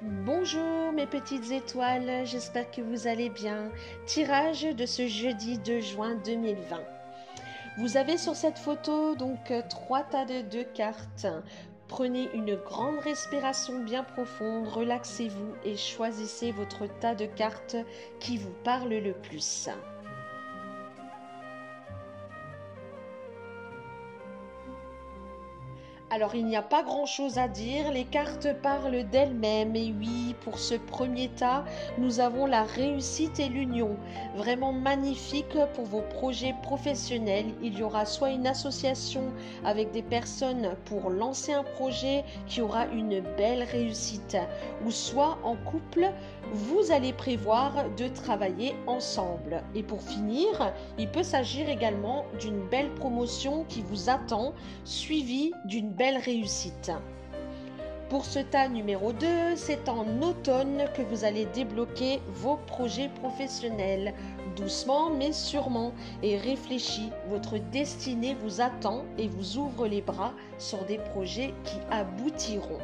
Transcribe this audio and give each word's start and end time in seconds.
Bonjour 0.00 0.92
mes 0.92 1.08
petites 1.08 1.50
étoiles, 1.50 2.24
j'espère 2.24 2.70
que 2.70 2.80
vous 2.80 3.08
allez 3.08 3.30
bien. 3.30 3.72
Tirage 4.06 4.62
de 4.62 4.86
ce 4.86 5.08
jeudi 5.08 5.58
2 5.58 5.80
juin 5.80 6.14
2020. 6.24 6.80
Vous 7.78 7.96
avez 7.96 8.16
sur 8.16 8.36
cette 8.36 8.60
photo 8.60 9.16
donc 9.16 9.52
trois 9.68 10.04
tas 10.04 10.24
de 10.24 10.42
deux 10.42 10.62
cartes. 10.62 11.26
Prenez 11.88 12.28
une 12.32 12.54
grande 12.54 13.00
respiration 13.00 13.80
bien 13.80 14.04
profonde, 14.04 14.68
relaxez-vous 14.68 15.54
et 15.64 15.76
choisissez 15.76 16.52
votre 16.52 16.86
tas 17.00 17.16
de 17.16 17.26
cartes 17.26 17.76
qui 18.20 18.36
vous 18.36 18.54
parle 18.62 18.94
le 18.94 19.14
plus. 19.14 19.68
Alors 26.10 26.34
il 26.34 26.46
n'y 26.46 26.56
a 26.56 26.62
pas 26.62 26.82
grand-chose 26.82 27.36
à 27.36 27.48
dire, 27.48 27.92
les 27.92 28.06
cartes 28.06 28.48
parlent 28.62 29.04
d'elles-mêmes 29.10 29.76
et 29.76 29.92
oui, 29.98 30.34
pour 30.40 30.58
ce 30.58 30.74
premier 30.74 31.28
tas, 31.28 31.66
nous 31.98 32.20
avons 32.20 32.46
la 32.46 32.62
réussite 32.62 33.38
et 33.38 33.50
l'union. 33.50 33.94
Vraiment 34.34 34.72
magnifique 34.72 35.58
pour 35.74 35.84
vos 35.84 36.00
projets 36.00 36.54
professionnels. 36.62 37.52
Il 37.62 37.78
y 37.78 37.82
aura 37.82 38.06
soit 38.06 38.30
une 38.30 38.46
association 38.46 39.24
avec 39.66 39.90
des 39.90 40.00
personnes 40.00 40.76
pour 40.86 41.10
lancer 41.10 41.52
un 41.52 41.62
projet 41.62 42.24
qui 42.46 42.62
aura 42.62 42.86
une 42.86 43.20
belle 43.36 43.64
réussite, 43.64 44.38
ou 44.86 44.90
soit 44.90 45.36
en 45.44 45.56
couple, 45.56 46.10
vous 46.52 46.90
allez 46.90 47.12
prévoir 47.12 47.84
de 47.98 48.08
travailler 48.08 48.74
ensemble. 48.86 49.62
Et 49.74 49.82
pour 49.82 50.00
finir, 50.00 50.72
il 50.96 51.10
peut 51.10 51.22
s'agir 51.22 51.68
également 51.68 52.24
d'une 52.40 52.66
belle 52.68 52.94
promotion 52.94 53.64
qui 53.68 53.82
vous 53.82 54.08
attend, 54.08 54.54
suivie 54.84 55.52
d'une 55.66 55.97
belle 55.98 56.18
réussite. 56.18 56.92
Pour 58.08 58.24
ce 58.24 58.38
tas 58.38 58.68
numéro 58.68 59.12
2, 59.12 59.56
c'est 59.56 59.88
en 59.88 60.22
automne 60.22 60.84
que 60.96 61.02
vous 61.02 61.24
allez 61.24 61.44
débloquer 61.44 62.20
vos 62.28 62.56
projets 62.56 63.10
professionnels, 63.20 64.14
doucement 64.56 65.10
mais 65.10 65.32
sûrement, 65.32 65.92
et 66.22 66.38
réfléchis, 66.38 67.10
votre 67.28 67.58
destinée 67.58 68.34
vous 68.42 68.60
attend 68.60 69.04
et 69.18 69.28
vous 69.28 69.58
ouvre 69.58 69.86
les 69.86 70.00
bras 70.00 70.32
sur 70.56 70.84
des 70.86 70.98
projets 70.98 71.52
qui 71.64 71.76
aboutiront. 71.90 72.78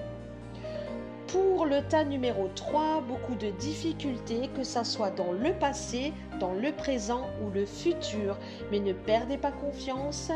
Le 1.71 1.81
tas 1.81 2.05
numéro 2.05 2.49
3, 2.55 3.01
beaucoup 3.09 3.35
de 3.37 3.49
difficultés, 3.49 4.51
que 4.55 4.63
ce 4.63 4.85
soit 4.85 5.11
dans 5.11 5.33
le 5.33 5.55
passé, 5.55 6.13
dans 6.39 6.53
le 6.53 6.73
présent 6.73 7.27
ou 7.43 7.51
le 7.51 7.65
futur. 7.65 8.37
Mais 8.71 8.81
ne 8.81 8.93
perdez 8.93 9.39
pas 9.39 9.51
confiance 9.51 10.31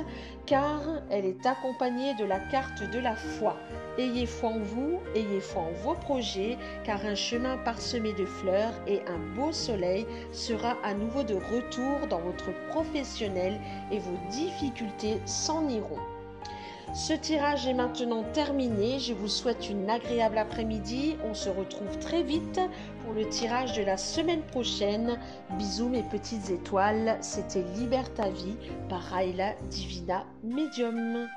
car 0.46 0.80
elle 1.10 1.26
est 1.26 1.44
accompagnée 1.44 2.14
de 2.14 2.24
la 2.24 2.38
carte 2.38 2.82
de 2.90 2.98
la 2.98 3.14
foi. 3.14 3.56
Ayez 3.98 4.24
foi 4.24 4.48
en 4.50 4.58
vous, 4.60 5.00
ayez 5.14 5.40
foi 5.40 5.62
en 5.62 5.72
vos 5.84 5.94
projets 5.94 6.56
car 6.82 7.04
un 7.04 7.14
chemin 7.14 7.58
parsemé 7.58 8.14
de 8.14 8.24
fleurs 8.24 8.72
et 8.86 9.02
un 9.06 9.18
beau 9.36 9.52
soleil 9.52 10.06
sera 10.32 10.76
à 10.82 10.94
nouveau 10.94 11.24
de 11.24 11.34
retour 11.34 12.06
dans 12.08 12.20
votre 12.20 12.52
professionnel 12.68 13.60
et 13.92 13.98
vos 13.98 14.18
difficultés 14.30 15.20
s'en 15.26 15.68
iront. 15.68 16.17
Ce 16.94 17.12
tirage 17.12 17.66
est 17.66 17.74
maintenant 17.74 18.24
terminé. 18.32 18.98
Je 18.98 19.12
vous 19.12 19.28
souhaite 19.28 19.68
une 19.68 19.88
agréable 19.90 20.38
après-midi. 20.38 21.16
On 21.28 21.34
se 21.34 21.50
retrouve 21.50 21.98
très 21.98 22.22
vite 22.22 22.60
pour 23.04 23.12
le 23.12 23.28
tirage 23.28 23.74
de 23.74 23.82
la 23.82 23.96
semaine 23.96 24.42
prochaine. 24.42 25.18
Bisous 25.58 25.88
mes 25.88 26.02
petites 26.02 26.50
étoiles. 26.50 27.18
C'était 27.20 27.64
Liberta 27.76 28.30
Vie 28.30 28.56
par 28.88 29.02
Raila 29.02 29.54
Divina 29.70 30.24
Medium. 30.42 31.28